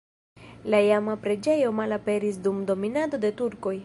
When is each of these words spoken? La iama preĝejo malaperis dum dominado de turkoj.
La 0.73 0.77
iama 0.85 1.15
preĝejo 1.25 1.75
malaperis 1.81 2.39
dum 2.47 2.65
dominado 2.71 3.21
de 3.27 3.33
turkoj. 3.43 3.75